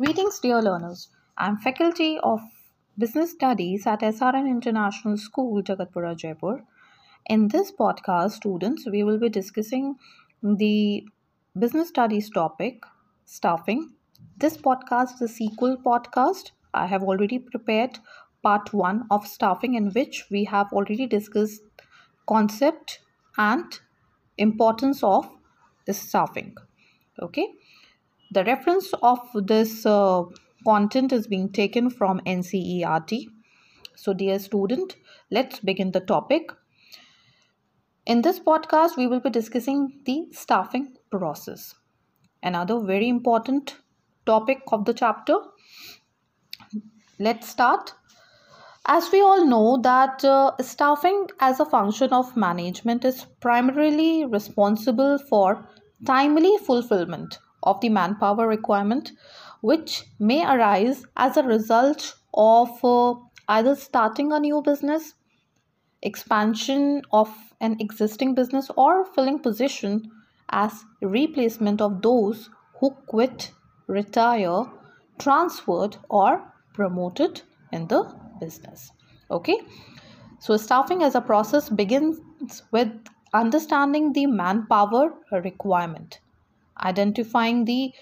[0.00, 1.08] Greetings, dear learners.
[1.36, 2.40] I'm faculty of
[2.96, 6.62] Business Studies at SRN International School, Jagatpura, Jaipur.
[7.26, 9.96] In this podcast, students, we will be discussing
[10.40, 11.04] the
[11.58, 12.84] business studies topic,
[13.24, 13.90] staffing.
[14.36, 16.52] This podcast is a sequel podcast.
[16.72, 17.98] I have already prepared
[18.44, 21.60] part one of staffing, in which we have already discussed
[22.28, 23.00] concept
[23.36, 23.80] and
[24.36, 25.28] importance of
[25.90, 26.54] staffing.
[27.20, 27.48] Okay
[28.30, 30.22] the reference of this uh,
[30.64, 33.26] content is being taken from NCERT.
[33.96, 34.96] So, dear student,
[35.30, 36.50] let's begin the topic.
[38.06, 41.74] In this podcast, we will be discussing the staffing process.
[42.42, 43.76] Another very important
[44.24, 45.34] topic of the chapter.
[47.18, 47.94] Let's start.
[48.86, 55.18] As we all know that uh, staffing as a function of management is primarily responsible
[55.18, 55.68] for
[56.06, 59.12] timely fulfillment of the manpower requirement
[59.60, 63.14] which may arise as a result of uh,
[63.48, 65.14] either starting a new business
[66.02, 67.28] expansion of
[67.60, 70.10] an existing business or filling position
[70.50, 73.50] as replacement of those who quit
[73.88, 74.64] retire
[75.18, 78.04] transferred or promoted in the
[78.40, 78.92] business.
[79.30, 79.58] Okay?
[80.38, 82.20] So staffing as a process begins
[82.70, 82.88] with
[83.34, 86.20] understanding the manpower requirement
[86.80, 87.92] identifying the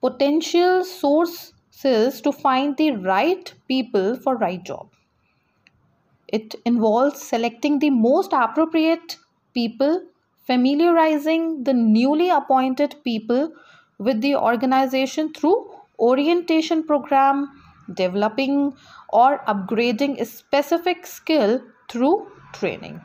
[0.00, 4.88] potential sources to find the right people for right job.
[6.28, 9.16] It involves selecting the most appropriate
[9.54, 10.02] people
[10.46, 13.52] familiarizing the newly appointed people
[13.98, 17.48] with the organization through orientation program
[17.94, 18.74] developing
[19.08, 23.00] or upgrading a specific skill through training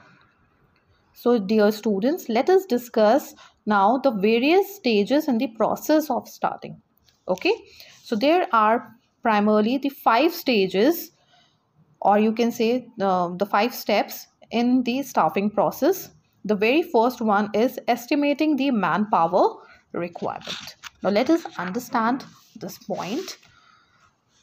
[1.13, 3.33] so dear students let us discuss
[3.65, 6.81] now the various stages in the process of starting.
[7.27, 7.53] Okay?
[8.03, 11.11] So there are primarily the five stages
[12.01, 16.09] or you can say uh, the five steps in the staffing process.
[16.43, 19.55] The very first one is estimating the manpower
[19.93, 20.75] requirement.
[21.01, 22.25] Now let us understand
[22.59, 23.37] this point.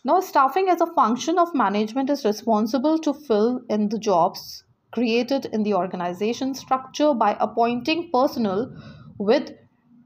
[0.03, 5.47] Now staffing as a function of management is responsible to fill in the jobs created
[5.47, 8.75] in the organization structure by appointing personnel
[9.19, 9.53] with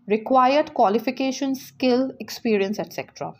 [0.06, 3.32] required qualification, skill, experience, etc.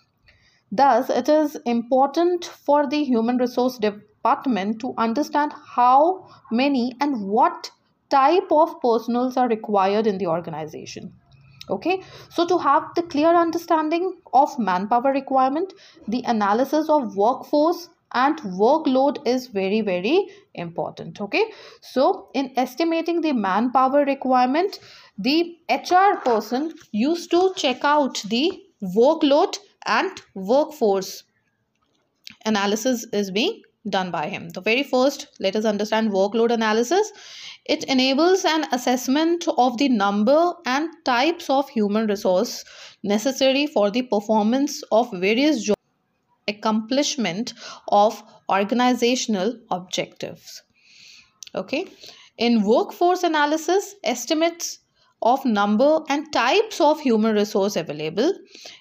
[0.73, 7.71] Thus, it is important for the human resource department to understand how many and what
[8.11, 11.13] type of personals are required in the organization
[11.71, 15.73] okay so to have the clear understanding of manpower requirement
[16.09, 21.45] the analysis of workforce and workload is very very important okay?
[21.81, 24.79] So in estimating the manpower requirement
[25.19, 28.61] the hr person used to check out the
[28.97, 31.25] workload and workforce
[32.45, 34.49] analysis is being done by him.
[34.51, 37.13] The very first let us understand workload analysis.
[37.67, 42.65] It enables an assessment of the number and types of human resource
[43.03, 45.84] necessary for the performance of various jobs
[46.49, 47.55] accomplishment
[47.89, 50.63] of organizational objectives.
[51.55, 51.87] Okay.
[52.37, 54.81] In workforce analysis, estimates
[55.23, 58.33] of number and types of human resource available,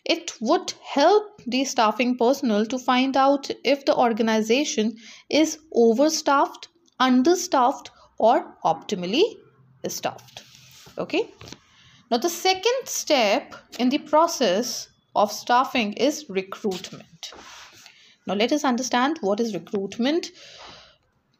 [0.06, 4.96] it would help the staffing personnel to find out if the organization
[5.30, 6.68] is overstaffed,
[7.00, 9.24] understaffed, or optimally
[9.88, 10.44] staffed.
[10.98, 11.30] Okay.
[12.12, 17.32] Now, the second step in the process of staffing is recruitment.
[18.26, 20.32] Now let us understand what is recruitment.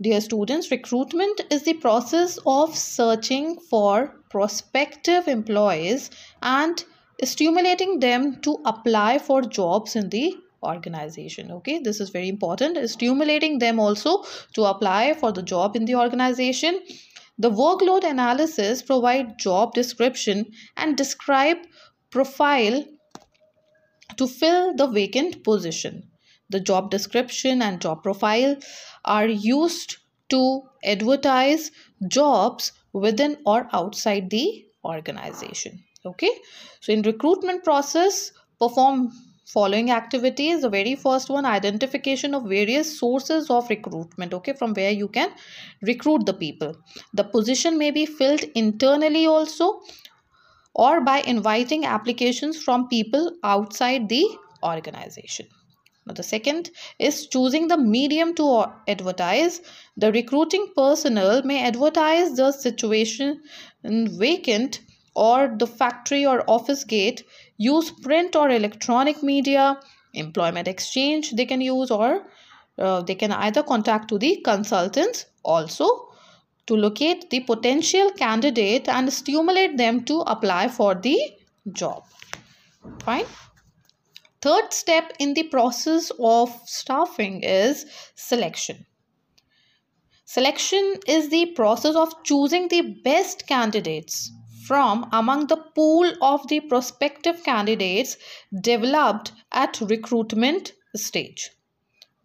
[0.02, 6.10] Dear students, recruitment is the process of searching for prospective employees
[6.42, 6.84] and
[7.24, 13.60] stimulating them to apply for jobs in the organization okay this is very important stimulating
[13.60, 14.24] them also
[14.54, 16.80] to apply for the job in the organization
[17.38, 20.46] the workload analysis provide job description
[20.78, 21.58] and describe
[22.12, 22.84] profile
[24.18, 26.04] to fill the vacant position
[26.54, 28.56] the job description and job profile
[29.06, 29.98] are used
[30.30, 31.72] to advertise
[32.08, 35.84] jobs within or outside the organization.
[36.06, 36.32] Okay?
[36.82, 39.12] So in recruitment process perform
[39.46, 40.62] following activities.
[40.62, 44.34] The very first one identification of various sources of recruitment.
[44.34, 44.54] Okay?
[44.54, 45.32] From where you can
[45.82, 46.76] recruit the people.
[47.14, 49.82] The position may be filled internally also
[50.76, 54.26] or by inviting applications from people outside the
[54.64, 55.48] organization
[56.06, 59.62] now, the second is choosing the medium to advertise.
[59.96, 63.42] The recruiting personnel may advertise the situation
[63.84, 64.82] vacant
[65.16, 67.24] or the factory or office gate,
[67.58, 69.80] use print or electronic media,
[70.14, 72.24] employment exchange they can use or
[72.78, 76.10] uh, they can either contact to the consultants also
[76.68, 81.18] to locate the potential candidate and stimulate them to apply for the
[81.72, 82.04] job.
[83.04, 83.26] Fine.
[84.42, 88.86] Third step in the process of staffing is selection.
[90.26, 94.32] Selection is the process of choosing the best candidates
[94.68, 98.18] from among the pool of the prospective candidates
[98.62, 101.52] developed at recruitment stage.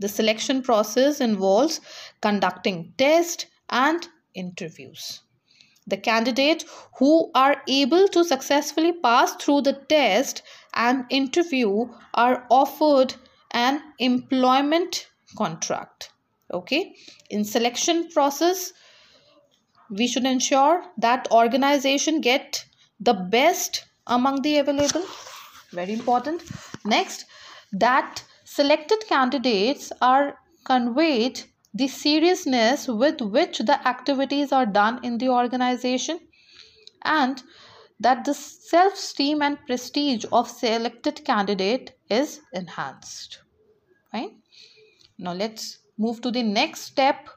[0.01, 1.81] The selection process involves
[2.21, 4.09] conducting tests and
[4.43, 5.21] interviews.
[5.87, 6.65] The candidate
[6.99, 10.43] who are able to successfully pass through the test
[10.75, 13.15] and interview are offered
[13.53, 16.11] an employment contract.
[16.53, 16.95] Okay,
[17.31, 18.73] in selection process,
[19.91, 22.65] we should ensure that organization get
[23.01, 25.05] the best among the available
[25.73, 26.43] very important
[26.85, 27.27] next
[27.73, 31.41] that selected candidates are conveyed
[31.75, 36.19] the seriousness with which the activities are done in the organization
[37.05, 37.43] and
[38.01, 43.41] that the self-esteem and prestige of selected candidate is enhanced
[44.13, 44.33] right
[45.19, 47.29] now let's move to the next step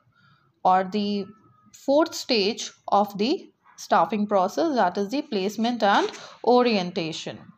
[0.63, 1.25] or the
[1.73, 6.11] fourth stage of the staffing process that is the placement and
[6.43, 7.50] orientation.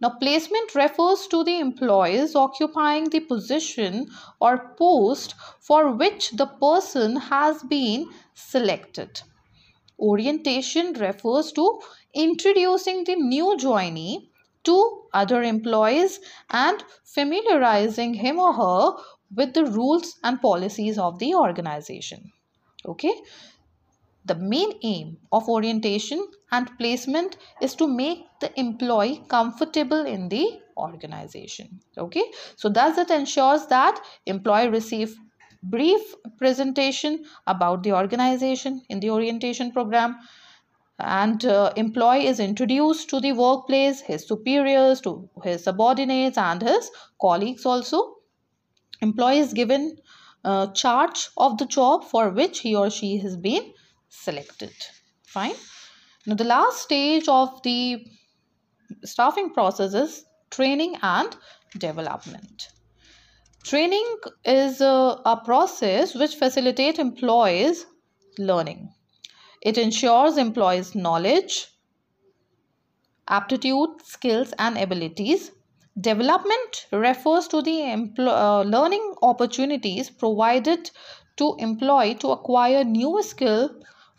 [0.00, 4.10] Now, placement refers to the employees occupying the position
[4.40, 9.22] or post for which the person has been selected.
[9.98, 11.80] Orientation refers to
[12.14, 14.28] introducing the new joinee
[14.64, 16.20] to other employees
[16.50, 18.96] and familiarizing him or her
[19.34, 22.32] with the rules and policies of the organization.
[22.84, 23.14] Okay,
[24.26, 30.60] the main aim of orientation and placement is to make the employee comfortable in the
[30.76, 31.80] organization.
[31.96, 32.24] Okay,
[32.56, 35.16] so thus it ensures that employee receive
[35.62, 36.00] brief
[36.38, 40.16] presentation about the organization in the orientation program
[40.98, 46.90] and uh, employee is introduced to the workplace his superiors to his subordinates and his
[47.20, 48.14] colleagues also
[49.02, 49.96] employee is given
[50.44, 53.72] uh, charge of the job for which he or she has been
[54.08, 54.74] selected.
[55.26, 55.54] Fine.
[56.26, 58.04] Now the last stage of the
[59.04, 61.36] staffing process is training and
[61.78, 62.68] development.
[63.64, 67.86] Training is a, a process which facilitates employees
[68.38, 68.92] learning.
[69.62, 71.66] It ensures employees knowledge
[73.28, 75.50] aptitude skills and abilities.
[76.00, 80.90] Development refers to the uh, learning opportunities provided
[81.36, 83.70] to employee to acquire new skill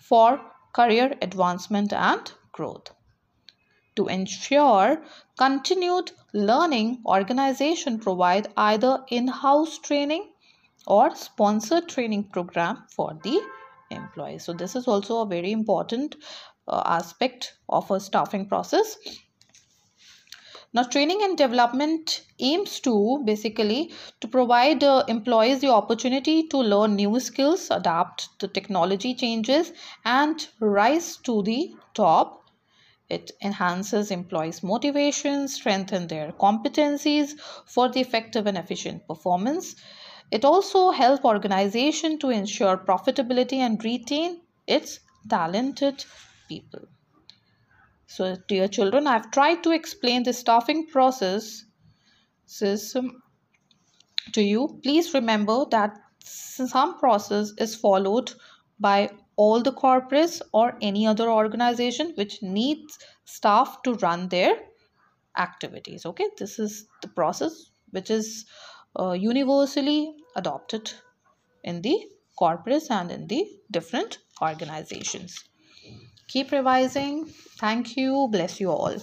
[0.08, 0.40] for
[0.74, 2.92] career advancement and growth.
[3.96, 5.04] To ensure
[5.38, 10.30] continued learning, organization provide either in-house training
[10.86, 13.42] or sponsored training program for the
[13.90, 14.46] employees.
[14.46, 16.16] So this is also a very important
[16.68, 18.98] uh, aspect of a staffing process
[20.78, 23.92] now, training and development aims to basically
[24.22, 29.72] to provide uh, employees the opportunity to learn new skills, adapt to technology changes,
[30.06, 32.44] and rise to the top.
[33.10, 37.32] It enhances employees' motivation, strengthen their competencies
[37.66, 39.76] for the effective and efficient performance.
[40.30, 46.06] It also help organization to ensure profitability and retain its talented
[46.48, 46.82] people.
[48.18, 51.66] So, dear children, I've tried to explain the staffing process
[52.48, 53.12] to
[54.36, 54.80] you.
[54.82, 58.34] Please remember that some process is followed
[58.80, 64.64] by all the corporates or any other organization which needs staff to run their
[65.38, 66.04] activities.
[66.04, 68.48] Okay, this is the process which is
[69.00, 70.92] uh, universally adopted
[71.64, 71.96] in the
[72.42, 75.44] corporates and in the different organizations.
[76.28, 77.26] Keep revising.
[77.26, 78.28] Thank you.
[78.30, 78.98] Bless you all.